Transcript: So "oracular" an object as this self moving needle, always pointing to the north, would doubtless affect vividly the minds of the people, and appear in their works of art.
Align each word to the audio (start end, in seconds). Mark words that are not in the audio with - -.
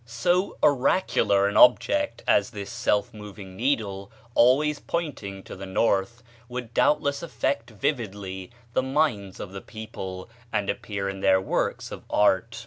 So 0.03 0.57
"oracular" 0.63 1.47
an 1.47 1.57
object 1.57 2.23
as 2.27 2.49
this 2.49 2.71
self 2.71 3.13
moving 3.13 3.55
needle, 3.55 4.11
always 4.33 4.79
pointing 4.79 5.43
to 5.43 5.55
the 5.55 5.67
north, 5.67 6.23
would 6.49 6.73
doubtless 6.73 7.21
affect 7.21 7.69
vividly 7.69 8.49
the 8.73 8.81
minds 8.81 9.39
of 9.39 9.51
the 9.51 9.61
people, 9.61 10.27
and 10.51 10.71
appear 10.71 11.07
in 11.07 11.19
their 11.19 11.39
works 11.39 11.91
of 11.91 12.03
art. 12.09 12.57